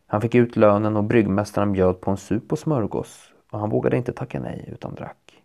Han 0.07 0.21
fick 0.21 0.35
ut 0.35 0.55
lönen 0.55 0.97
och 0.97 1.03
bryggmästaren 1.03 1.71
bjöd 1.71 2.01
på 2.01 2.11
en 2.11 2.17
sup 2.17 2.51
och 2.51 2.59
smörgås 2.59 3.33
och 3.51 3.59
han 3.59 3.69
vågade 3.69 3.97
inte 3.97 4.13
tacka 4.13 4.39
nej 4.39 4.69
utan 4.73 4.95
drack. 4.95 5.43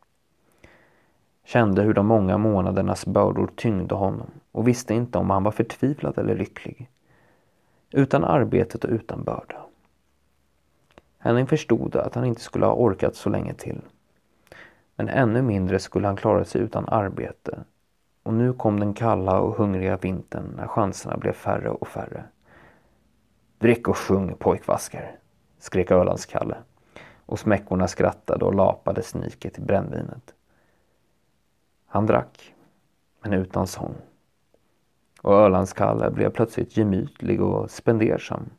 Kände 1.45 1.83
hur 1.83 1.95
de 1.95 2.07
många 2.07 2.39
månadernas 2.39 3.07
bördor 3.07 3.51
tyngde 3.57 3.95
honom 3.95 4.31
och 4.53 4.69
visste 4.69 4.95
inte 4.95 5.19
om 5.19 5.31
han 5.31 5.43
var 5.43 5.53
förtvivlad 5.53 6.19
eller 6.19 6.37
lycklig. 6.37 6.91
Utan 7.91 8.25
arbetet 8.25 8.85
och 8.85 8.91
utan 8.91 9.25
börda. 9.25 9.67
Henning 11.19 11.47
förstod 11.47 11.97
att 11.97 12.15
han 12.15 12.25
inte 12.25 12.41
skulle 12.41 12.67
ha 12.67 12.73
orkat 12.73 13.17
så 13.17 13.31
länge 13.31 13.55
till. 13.55 13.81
Men 14.97 15.09
ännu 15.09 15.43
mindre 15.43 15.79
skulle 15.79 16.07
han 16.07 16.17
klara 16.17 16.45
sig 16.45 16.61
utan 16.61 16.89
arbete. 16.89 17.65
Och 18.29 18.35
nu 18.35 18.53
kom 18.53 18.81
den 18.81 18.95
kalla 18.95 19.41
och 19.41 19.55
hungriga 19.55 19.97
vintern 19.97 20.55
när 20.57 20.67
chanserna 20.67 21.17
blev 21.17 21.33
färre 21.33 21.71
och 21.71 21.89
färre. 21.89 22.25
Drick 23.59 23.89
och 23.89 23.97
sjung 23.97 24.35
pojkvaskar, 24.39 25.17
skrek 25.59 25.91
Ölandskalle. 25.91 26.57
Och 27.27 27.39
smäckorna 27.39 27.89
skrattade 27.89 28.45
och 28.45 28.55
lapade 28.55 29.03
sniket 29.03 29.59
i 29.59 29.61
brännvinet. 29.63 30.35
Han 31.87 32.07
drack, 32.07 32.55
men 33.23 33.33
utan 33.33 33.67
sång. 33.67 33.95
Och 35.23 35.35
Ölandskalle 35.35 36.11
blev 36.11 36.31
plötsligt 36.31 36.77
gemytlig 36.77 37.43
och 37.43 37.71
spendersam. 37.71 38.51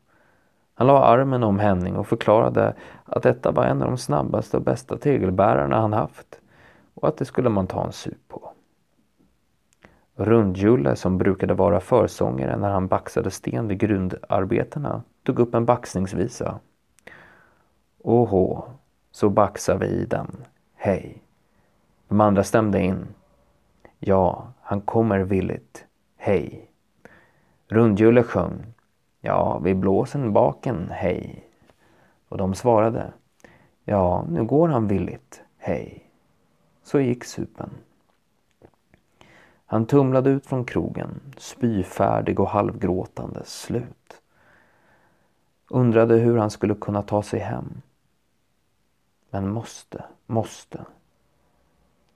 Han 0.74 0.86
la 0.86 1.04
armen 1.04 1.42
om 1.42 1.58
Henning 1.58 1.96
och 1.96 2.06
förklarade 2.06 2.74
att 3.04 3.22
detta 3.22 3.50
var 3.50 3.64
en 3.64 3.82
av 3.82 3.88
de 3.88 3.98
snabbaste 3.98 4.56
och 4.56 4.62
bästa 4.62 4.98
tegelbärarna 4.98 5.80
han 5.80 5.92
haft 5.92 6.40
och 6.94 7.08
att 7.08 7.16
det 7.16 7.24
skulle 7.24 7.48
man 7.48 7.66
ta 7.66 7.84
en 7.84 7.92
sup 7.92 8.28
på. 8.28 8.52
Rundjulle 10.20 10.96
som 10.96 11.18
brukade 11.18 11.54
vara 11.54 11.80
försångare 11.80 12.56
när 12.56 12.70
han 12.70 12.86
baxade 12.86 13.30
sten 13.30 13.68
vid 13.68 13.78
grundarbetena 13.78 15.02
tog 15.22 15.38
upp 15.38 15.54
en 15.54 15.64
baxningsvisa. 15.64 16.58
Åhå, 17.98 18.64
så 19.10 19.28
baxar 19.28 19.78
vi 19.78 20.04
den, 20.04 20.36
hej. 20.74 21.22
De 22.08 22.20
andra 22.20 22.44
stämde 22.44 22.82
in. 22.82 23.06
Ja, 23.98 24.52
han 24.60 24.80
kommer 24.80 25.18
villigt, 25.18 25.84
hej. 26.16 26.70
Rundjulle 27.68 28.22
sjöng. 28.22 28.66
Ja, 29.20 29.58
vi 29.58 29.74
blåsen 29.74 30.32
baken, 30.32 30.88
hej. 30.90 31.44
Och 32.28 32.38
de 32.38 32.54
svarade. 32.54 33.12
Ja, 33.84 34.24
nu 34.28 34.44
går 34.44 34.68
han 34.68 34.88
villigt, 34.88 35.42
hej. 35.58 36.10
Så 36.82 37.00
gick 37.00 37.24
supen. 37.24 37.70
Han 39.70 39.86
tumlade 39.86 40.30
ut 40.30 40.46
från 40.46 40.64
krogen, 40.64 41.20
spyfärdig 41.36 42.40
och 42.40 42.48
halvgråtande, 42.48 43.44
slut. 43.44 44.22
Undrade 45.68 46.14
hur 46.14 46.36
han 46.36 46.50
skulle 46.50 46.74
kunna 46.74 47.02
ta 47.02 47.22
sig 47.22 47.40
hem. 47.40 47.82
Men 49.30 49.52
måste, 49.52 50.04
måste. 50.26 50.84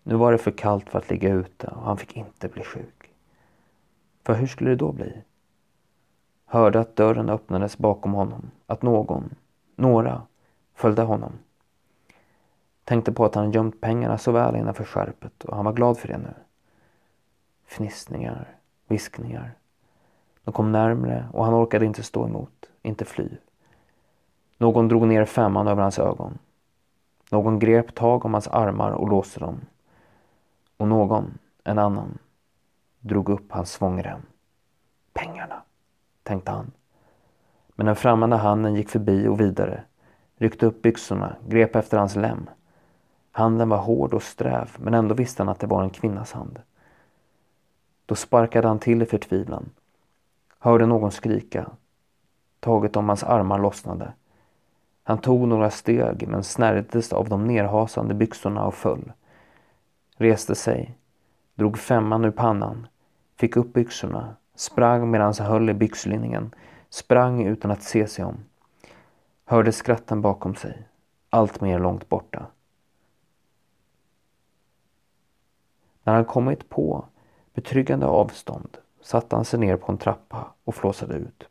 Nu 0.03 0.15
var 0.15 0.33
det 0.33 0.39
för 0.39 0.51
kallt 0.51 0.91
för 0.91 0.99
att 0.99 1.11
ligga 1.11 1.33
ute 1.33 1.67
och 1.67 1.83
han 1.83 1.97
fick 1.97 2.17
inte 2.17 2.49
bli 2.49 2.65
sjuk. 2.65 3.11
För 4.25 4.35
hur 4.35 4.47
skulle 4.47 4.71
det 4.71 4.77
då 4.77 4.93
bli? 4.93 5.23
Hörde 6.47 6.81
att 6.81 6.97
dörren 6.97 7.29
öppnades 7.29 7.79
bakom 7.79 8.13
honom, 8.13 8.51
att 8.67 8.83
någon, 8.83 9.35
några, 9.77 10.23
följde 10.75 11.03
honom. 11.03 11.33
Tänkte 12.85 13.13
på 13.13 13.25
att 13.25 13.35
han 13.35 13.53
gömt 13.53 13.81
pengarna 13.81 14.19
så 14.19 14.33
väl 14.33 14.57
innanför 14.57 14.85
skärpet 14.85 15.45
och 15.45 15.57
han 15.57 15.65
var 15.65 15.73
glad 15.73 15.99
för 15.99 16.09
det 16.09 16.19
nu. 16.19 16.35
Fnissningar, 17.67 18.57
viskningar. 18.87 19.55
De 20.45 20.53
kom 20.53 20.73
närmre 20.73 21.29
och 21.33 21.45
han 21.45 21.55
orkade 21.55 21.87
inte 21.87 22.03
stå 22.03 22.27
emot, 22.27 22.71
inte 22.83 23.05
fly. 23.05 23.29
Någon 24.59 24.89
drog 24.89 25.07
ner 25.07 25.25
femman 25.25 25.69
över 25.69 25.83
hans 25.83 25.99
ögon. 25.99 26.39
Någon 27.31 27.59
grep 27.59 27.95
tag 27.95 28.25
om 28.25 28.33
hans 28.33 28.49
armar 28.49 28.91
och 28.91 29.09
låste 29.09 29.41
dem. 29.41 29.61
Och 30.77 30.89
någon, 30.89 31.39
en 31.65 31.79
annan, 31.79 32.19
drog 33.01 33.29
upp 33.29 33.53
hans 33.53 33.73
svångrem. 33.73 34.21
Pengarna, 35.13 35.63
tänkte 36.23 36.51
han. 36.51 36.73
Men 37.69 37.87
den 37.87 37.97
främmande 37.97 38.37
handen 38.37 38.75
gick 38.75 38.89
förbi 38.89 39.29
och 39.29 39.41
vidare, 39.41 39.83
ryckte 40.37 40.67
upp 40.67 40.83
byxorna, 40.83 41.37
grep 41.49 41.77
efter 41.77 41.99
hans 41.99 42.17
lem. 42.17 42.51
Handen 43.31 43.69
var 43.69 43.79
hård 43.79 44.15
och 44.15 44.23
sträv 44.23 44.77
men 44.79 44.95
ändå 44.95 45.15
visste 45.15 45.43
han 45.43 45.49
att 45.49 45.61
det 45.61 45.67
var 45.67 45.83
en 45.83 45.91
kvinnas 45.91 46.33
hand. 46.33 46.59
Då 48.07 48.15
sparkade 48.15 48.69
han 48.69 48.79
till 48.79 49.03
i 49.03 49.07
förtvivlan. 49.07 49.71
Hörde 50.59 50.87
någon 50.87 51.11
skrika. 51.11 51.71
Taget 52.61 52.97
om 52.97 53.09
hans 53.09 53.25
armar 53.25 53.59
lossnade. 53.59 54.13
Han 55.03 55.19
tog 55.19 55.49
några 55.49 55.71
steg 55.71 56.29
men 56.29 56.45
snärjdes 56.45 57.13
av 57.13 57.29
de 57.29 57.47
nerhasande 57.47 58.15
byxorna 58.15 58.67
och 58.67 58.75
föll. 58.75 59.13
Reste 60.17 60.55
sig, 60.55 60.99
drog 61.55 61.79
femman 61.79 62.25
ur 62.25 62.31
pannan, 62.31 62.87
fick 63.37 63.57
upp 63.57 63.73
byxorna, 63.73 64.37
sprang 64.55 65.11
medan 65.11 65.35
han 65.39 65.47
höll 65.47 65.71
i 65.71 65.75
byxlinningen, 65.75 66.55
sprang 66.89 67.47
utan 67.47 67.71
att 67.71 67.83
se 67.83 68.07
sig 68.07 68.25
om. 68.25 68.37
Hörde 69.45 69.73
skratten 69.73 70.21
bakom 70.21 70.55
sig, 70.55 70.89
allt 71.31 71.61
mer 71.61 71.79
långt 71.79 72.09
borta. 72.09 72.47
När 76.03 76.15
han 76.15 76.25
kommit 76.25 76.69
på 76.69 77.05
betryggande 77.55 78.07
avstånd 78.07 78.77
satte 79.03 79.37
han 79.37 79.45
sig 79.45 79.61
ner 79.61 79.77
på 79.77 79.93
en 79.93 79.99
trappa 79.99 80.53
och 80.65 80.75
flåsade 80.75 81.15
ut. 81.15 81.49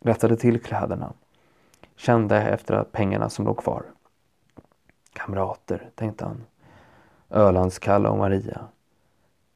Rättade 0.00 0.36
till 0.36 0.62
kläderna. 0.62 1.12
Kände 1.96 2.42
efter 2.42 2.82
pengarna 2.82 3.30
som 3.30 3.44
låg 3.44 3.56
kvar. 3.56 3.82
Kamrater, 5.12 5.90
tänkte 5.94 6.24
han. 6.24 6.44
Ölandskalla 7.30 8.10
och 8.10 8.18
Maria. 8.18 8.60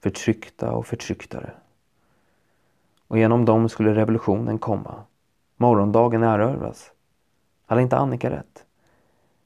Förtryckta 0.00 0.72
och 0.72 0.87
förtrycktare. 0.87 1.50
Och 3.08 3.18
genom 3.18 3.44
dem 3.44 3.68
skulle 3.68 3.94
revolutionen 3.94 4.58
komma. 4.58 5.04
Morgondagen 5.56 6.22
erövras. 6.22 6.92
Hade 7.66 7.82
inte 7.82 7.96
Annika 7.96 8.30
rätt? 8.30 8.64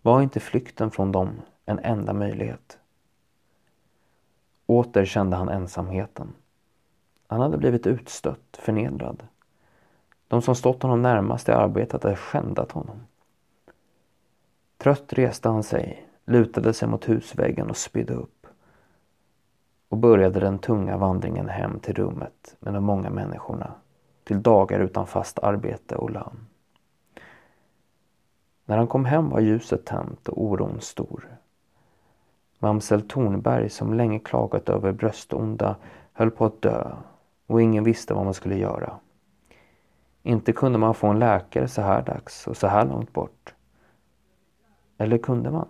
Var 0.02 0.22
inte 0.22 0.40
flykten 0.40 0.90
från 0.90 1.12
dem 1.12 1.30
en 1.66 1.78
enda 1.78 2.12
möjlighet? 2.12 2.78
Åter 4.66 5.04
kände 5.04 5.36
han 5.36 5.48
ensamheten. 5.48 6.32
Han 7.26 7.40
hade 7.40 7.58
blivit 7.58 7.86
utstött, 7.86 8.58
förnedrad. 8.58 9.22
De 10.28 10.42
som 10.42 10.54
stått 10.54 10.82
honom 10.82 11.02
närmast 11.02 11.48
i 11.48 11.52
arbetet 11.52 12.02
hade 12.02 12.16
skändat 12.16 12.72
honom. 12.72 13.00
Trött 14.76 15.12
reste 15.12 15.48
han 15.48 15.62
sig, 15.62 16.08
lutade 16.24 16.72
sig 16.72 16.88
mot 16.88 17.08
husväggen 17.08 17.70
och 17.70 17.76
spydde 17.76 18.14
upp. 18.14 18.46
Och 19.88 19.98
började 19.98 20.40
den 20.40 20.58
tunga 20.58 20.96
vandringen 20.96 21.48
hem 21.48 21.78
till 21.78 21.94
rummet 21.94 22.56
med 22.60 22.74
de 22.74 22.84
många 22.84 23.10
människorna. 23.10 23.72
Till 24.24 24.42
dagar 24.42 24.80
utan 24.80 25.06
fast 25.06 25.38
arbete 25.38 25.96
och 25.96 26.10
lön. 26.10 26.46
När 28.64 28.76
han 28.76 28.86
kom 28.86 29.04
hem 29.04 29.30
var 29.30 29.40
ljuset 29.40 29.84
tänt 29.84 30.28
och 30.28 30.42
oron 30.42 30.80
stor. 30.80 31.33
Mamsell 32.64 33.08
Tornberg 33.08 33.70
som 33.70 33.94
länge 33.94 34.18
klagat 34.18 34.68
över 34.68 34.92
bröstonda 34.92 35.76
höll 36.12 36.30
på 36.30 36.44
att 36.44 36.62
dö 36.62 36.96
och 37.46 37.62
ingen 37.62 37.84
visste 37.84 38.14
vad 38.14 38.24
man 38.24 38.34
skulle 38.34 38.56
göra. 38.56 38.98
Inte 40.22 40.52
kunde 40.52 40.78
man 40.78 40.94
få 40.94 41.06
en 41.06 41.18
läkare 41.18 41.68
så 41.68 41.82
här 41.82 42.02
dags 42.02 42.46
och 42.46 42.56
så 42.56 42.66
här 42.66 42.86
långt 42.86 43.12
bort. 43.12 43.54
Eller 44.98 45.18
kunde 45.18 45.50
man? 45.50 45.68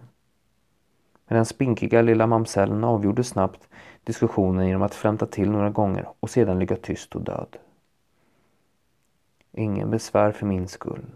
Men 1.27 1.37
den 1.37 1.47
spinkiga 1.47 2.03
lilla 2.03 2.27
mamsellen 2.27 2.85
avgjorde 2.85 3.25
snabbt 3.25 3.69
diskussionen 4.05 4.67
genom 4.67 4.83
att 4.83 4.95
flämta 4.95 5.27
till 5.27 5.51
några 5.51 5.71
gånger 5.71 6.09
och 6.21 6.31
sedan 6.31 6.59
ligga 6.59 6.77
tyst 6.77 7.15
och 7.15 7.23
död. 7.23 7.57
Ingen 9.53 9.91
besvär 9.91 10.33
för 10.33 10.47
min 10.47 10.69
skull. 10.69 11.07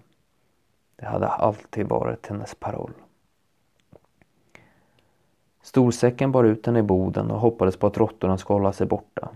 Det 0.96 1.06
hade 1.06 1.28
alltid 1.28 1.88
varit 1.88 2.26
hennes 2.26 2.54
paroll. 2.54 2.92
Storsäcken 5.62 6.32
bar 6.32 6.44
ut 6.44 6.66
henne 6.66 6.78
i 6.78 6.82
boden 6.82 7.30
och 7.30 7.40
hoppades 7.40 7.76
på 7.76 7.86
att 7.86 7.98
råttorna 7.98 8.38
skulle 8.38 8.54
hålla 8.54 8.72
sig 8.72 8.86
borta. 8.86 9.28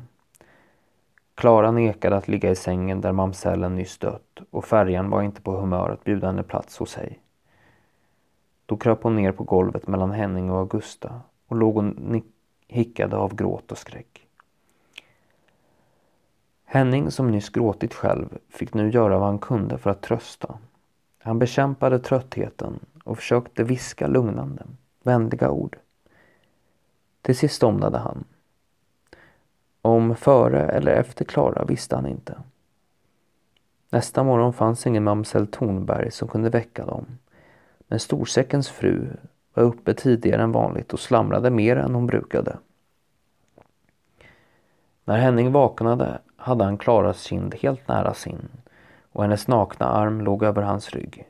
Klara 1.35 1.71
nekade 1.71 2.17
att 2.17 2.29
ligga 2.29 2.51
i 2.51 2.57
sängen 2.57 3.01
där 3.01 3.13
mamsellen 3.13 3.75
nyss 3.75 3.99
dött 3.99 4.41
och 4.51 4.65
färjan 4.65 5.11
var 5.11 5.23
inte 5.23 5.41
på 5.41 5.61
humör 5.61 5.91
att 5.91 6.05
bjuda 6.05 6.27
henne 6.27 6.43
plats 6.43 6.79
hos 6.79 6.91
sig. 6.91 7.19
Då 8.67 8.77
kröp 8.77 9.03
hon 9.03 9.17
ner 9.17 9.33
på 9.33 9.45
golvet 9.45 9.87
mellan 9.87 10.11
Henning 10.11 10.51
och 10.51 10.59
Augusta 10.59 11.21
och 11.49 11.57
låg 11.57 11.77
och 11.77 11.85
hickade 12.69 13.17
av 13.17 13.35
gråt 13.35 13.73
och 13.73 13.79
skräck. 13.79 14.27
Henning 16.65 17.11
som 17.11 17.31
nyss 17.31 17.49
gråtit 17.49 17.95
själv 17.95 18.39
fick 18.49 18.75
nu 18.75 18.91
göra 18.91 19.19
vad 19.19 19.29
han 19.29 19.39
kunde 19.39 19.79
för 19.79 19.91
att 19.91 20.03
trösta. 20.03 20.59
Han 21.19 21.39
bekämpade 21.39 21.99
tröttheten 21.99 22.79
och 23.05 23.17
försökte 23.17 23.65
viska 23.65 24.07
lugnande, 24.07 24.65
vänliga 25.03 25.51
ord. 25.51 25.77
Till 27.23 27.37
sist 27.37 27.61
somnade 27.61 27.99
han. 27.99 28.25
Om 29.83 30.17
före 30.17 30.69
eller 30.69 30.93
efter 30.93 31.25
Klara 31.25 31.65
visste 31.65 31.97
han 31.97 32.07
inte. 32.07 32.39
Nästa 33.91 34.23
morgon 34.23 34.53
fanns 34.53 34.87
ingen 34.87 35.05
mamsell 35.05 35.47
Tornberg 35.47 36.11
som 36.11 36.29
kunde 36.29 36.51
väcka 36.51 36.87
dem. 36.87 37.07
Men 37.79 38.01
storsäckens 38.01 38.69
fru 38.69 39.09
var 39.55 39.63
uppe 39.63 39.95
tidigare 39.95 40.43
än 40.43 40.53
vanligt 40.53 40.93
och 40.93 41.01
slamrade 41.01 41.51
mer 41.51 41.77
än 41.77 41.95
hon 41.95 42.07
brukade. 42.07 42.59
När 45.05 45.19
Henning 45.19 45.53
vaknade 45.53 46.19
hade 46.37 46.65
han 46.65 46.79
Klaras 46.79 47.23
kind 47.23 47.55
helt 47.55 47.89
nära 47.89 48.15
sin 48.15 48.49
och 49.13 49.23
hennes 49.23 49.49
nakna 49.49 49.87
arm 49.87 50.21
låg 50.21 50.43
över 50.43 50.63
hans 50.63 50.91
rygg. 50.91 51.29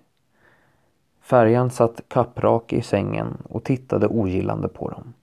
Färjan 1.20 1.70
satt 1.70 2.00
kapprak 2.08 2.72
i 2.72 2.82
sängen 2.82 3.42
och 3.48 3.64
tittade 3.64 4.06
ogillande 4.06 4.68
på 4.68 4.90
dem. 4.90 5.14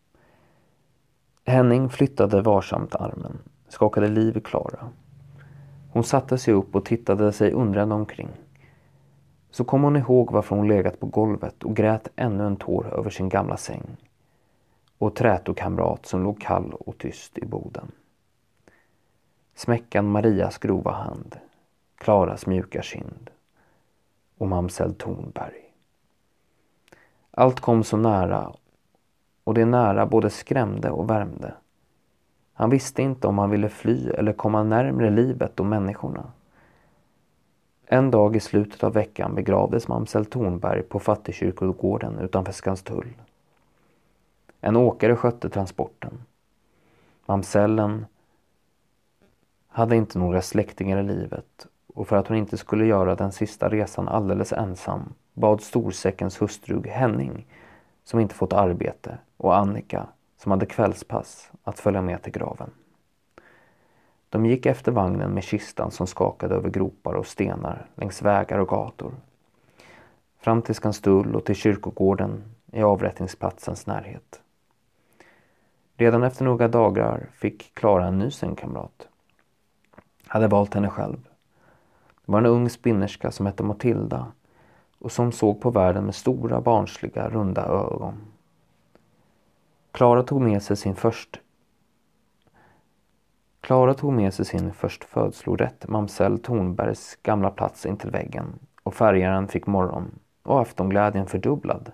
Henning 1.49 1.89
flyttade 1.89 2.41
varsamt 2.41 2.95
armen, 2.95 3.39
skakade 3.67 4.07
liv 4.07 4.37
i 4.37 4.41
Klara. 4.41 4.89
Hon 5.91 6.03
satte 6.03 6.37
sig 6.37 6.53
upp 6.53 6.75
och 6.75 6.85
tittade 6.85 7.31
sig 7.31 7.51
undrande 7.51 7.95
omkring. 7.95 8.29
Så 9.51 9.63
kom 9.63 9.83
hon 9.83 9.95
ihåg 9.95 10.31
varför 10.31 10.55
hon 10.55 10.67
legat 10.67 10.99
på 10.99 11.05
golvet 11.05 11.63
och 11.63 11.75
grät 11.75 12.07
ännu 12.15 12.45
en 12.45 12.55
tår 12.55 12.93
över 12.93 13.09
sin 13.09 13.29
gamla 13.29 13.57
säng 13.57 13.97
och 14.97 15.15
trätokamrat 15.15 16.05
som 16.05 16.23
låg 16.23 16.41
kall 16.41 16.73
och 16.73 16.97
tyst 16.97 17.37
i 17.37 17.45
boden. 17.45 17.91
Smäckan 19.55 20.11
Marias 20.11 20.57
grova 20.57 20.91
hand, 20.91 21.35
Klaras 21.97 22.45
mjuka 22.45 22.81
kind 22.81 23.29
och 24.37 24.47
mamsell 24.47 24.93
Tornberg. 24.93 25.73
Allt 27.31 27.59
kom 27.59 27.83
så 27.83 27.97
nära 27.97 28.53
och 29.49 29.55
det 29.55 29.65
nära 29.65 30.05
både 30.05 30.29
skrämde 30.29 30.89
och 30.89 31.09
värmde. 31.09 31.53
Han 32.53 32.69
visste 32.69 33.01
inte 33.01 33.27
om 33.27 33.37
han 33.37 33.49
ville 33.49 33.69
fly 33.69 34.09
eller 34.09 34.33
komma 34.33 34.63
närmre 34.63 35.09
livet 35.09 35.59
och 35.59 35.65
människorna. 35.65 36.31
En 37.85 38.11
dag 38.11 38.35
i 38.35 38.39
slutet 38.39 38.83
av 38.83 38.93
veckan 38.93 39.35
begravdes 39.35 39.87
mamsell 39.87 40.25
Tornberg 40.25 40.81
på 40.81 40.99
fattigkyrkogården 40.99 42.19
utanför 42.19 42.51
Skanstull. 42.51 43.13
En 44.61 44.75
åkare 44.75 45.15
skötte 45.15 45.49
transporten. 45.49 46.23
Mamsellen 47.25 48.05
hade 49.67 49.95
inte 49.95 50.19
några 50.19 50.41
släktingar 50.41 50.97
i 50.97 51.03
livet 51.03 51.67
och 51.93 52.07
för 52.07 52.15
att 52.15 52.27
hon 52.27 52.37
inte 52.37 52.57
skulle 52.57 52.85
göra 52.85 53.15
den 53.15 53.31
sista 53.31 53.69
resan 53.69 54.07
alldeles 54.07 54.53
ensam 54.53 55.13
bad 55.33 55.61
storsäckens 55.61 56.41
hustru 56.41 56.81
Henning, 56.87 57.45
som 58.09 58.19
inte 58.19 58.35
fått 58.35 58.53
arbete, 58.53 59.17
och 59.37 59.57
Annika, 59.57 60.07
som 60.37 60.51
hade 60.51 60.65
kvällspass, 60.65 61.51
att 61.63 61.79
följa 61.79 62.01
med 62.01 62.21
till 62.21 62.33
graven. 62.33 62.71
De 64.29 64.45
gick 64.45 64.65
efter 64.65 64.91
vagnen 64.91 65.31
med 65.31 65.43
kistan 65.43 65.91
som 65.91 66.07
skakade 66.07 66.55
över 66.55 66.69
gropar 66.69 67.13
och 67.13 67.27
stenar 67.27 67.85
längs 67.95 68.21
vägar 68.21 68.59
och 68.59 68.67
gator. 68.67 69.13
Fram 70.39 70.61
till 70.61 70.75
Skanstull 70.75 71.35
och 71.35 71.45
till 71.45 71.55
kyrkogården 71.55 72.43
i 72.71 72.81
avrättningsplatsens 72.81 73.87
närhet. 73.87 74.41
Redan 75.95 76.23
efter 76.23 76.45
några 76.45 76.67
dagar 76.67 77.29
fick 77.33 77.75
Klara 77.75 78.07
en 78.07 78.19
ny 78.19 78.31
sängkamrat. 78.31 79.07
Hade 80.27 80.47
valt 80.47 80.73
henne 80.73 80.89
själv. 80.89 81.29
Det 82.25 82.31
var 82.31 82.39
en 82.39 82.45
ung 82.45 82.69
spinnerska 82.69 83.31
som 83.31 83.45
hette 83.45 83.63
Matilda 83.63 84.31
och 84.99 85.11
som 85.11 85.31
såg 85.31 85.61
på 85.61 85.69
världen 85.69 86.05
med 86.05 86.15
stora 86.15 86.61
barnsliga 86.61 87.29
runda 87.29 87.65
ögon. 87.65 88.13
Klara 89.91 90.23
tog 90.23 90.41
med 90.41 90.63
sig 90.63 90.77
sin 90.77 90.95
först 90.95 91.39
Klara 93.61 93.93
tog 93.93 94.13
med 94.13 94.33
sig 94.33 94.45
sin 94.45 94.73
förstfödslorätt, 94.73 95.87
mamsell 95.87 96.39
Tornbergs 96.39 97.15
gamla 97.23 97.49
plats 97.49 97.85
intill 97.85 98.11
väggen 98.11 98.59
och 98.83 98.93
färgaren 98.93 99.47
fick 99.47 99.67
morgon 99.67 100.19
och 100.43 100.61
aftonglädjen 100.61 101.27
fördubblad. 101.27 101.91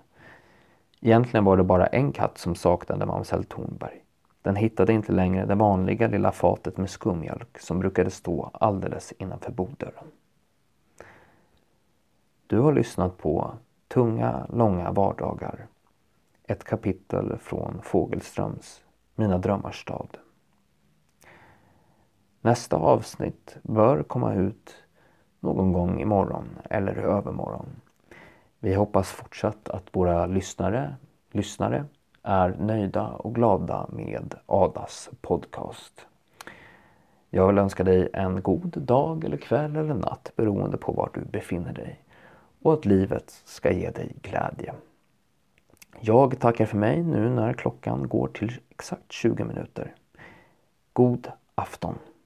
Egentligen 1.00 1.44
var 1.44 1.56
det 1.56 1.64
bara 1.64 1.86
en 1.86 2.12
katt 2.12 2.38
som 2.38 2.54
saknade 2.54 3.06
mamsell 3.06 3.44
Tornberg. 3.44 4.02
Den 4.42 4.56
hittade 4.56 4.92
inte 4.92 5.12
längre 5.12 5.46
det 5.46 5.54
vanliga 5.54 6.08
lilla 6.08 6.32
fatet 6.32 6.76
med 6.76 6.90
skummjölk 6.90 7.58
som 7.58 7.78
brukade 7.78 8.10
stå 8.10 8.50
alldeles 8.52 9.12
innanför 9.12 9.52
bodörren. 9.52 10.04
Du 12.48 12.58
har 12.58 12.72
lyssnat 12.72 13.18
på 13.18 13.52
Tunga, 13.88 14.46
långa 14.52 14.92
vardagar. 14.92 15.66
Ett 16.44 16.64
kapitel 16.64 17.38
från 17.38 17.80
Fågelströms 17.82 18.84
Mina 19.14 19.38
drömmars 19.38 19.80
stad. 19.80 20.16
Nästa 22.40 22.76
avsnitt 22.76 23.56
bör 23.62 24.02
komma 24.02 24.34
ut 24.34 24.74
någon 25.40 25.72
gång 25.72 26.00
imorgon 26.00 26.44
eller 26.70 26.98
i 26.98 27.02
övermorgon. 27.02 27.66
Vi 28.58 28.74
hoppas 28.74 29.10
fortsatt 29.10 29.68
att 29.68 29.86
våra 29.92 30.26
lyssnare, 30.26 30.96
lyssnare 31.30 31.84
är 32.22 32.48
nöjda 32.48 33.08
och 33.08 33.34
glada 33.34 33.86
med 33.92 34.34
Adas 34.46 35.10
podcast. 35.20 36.06
Jag 37.30 37.46
vill 37.46 37.58
önska 37.58 37.84
dig 37.84 38.08
en 38.12 38.42
god 38.42 38.82
dag 38.82 39.24
eller 39.24 39.36
kväll 39.36 39.76
eller 39.76 39.94
natt 39.94 40.32
beroende 40.36 40.76
på 40.76 40.92
var 40.92 41.10
du 41.14 41.20
befinner 41.20 41.72
dig 41.72 42.05
och 42.62 42.72
att 42.72 42.84
livet 42.84 43.42
ska 43.44 43.72
ge 43.72 43.90
dig 43.90 44.16
glädje. 44.22 44.74
Jag 46.00 46.40
tackar 46.40 46.66
för 46.66 46.76
mig 46.76 47.02
nu 47.02 47.30
när 47.30 47.52
klockan 47.52 48.08
går 48.08 48.28
till 48.28 48.52
exakt 48.70 49.12
20 49.12 49.44
minuter. 49.44 49.94
God 50.92 51.28
afton. 51.54 51.98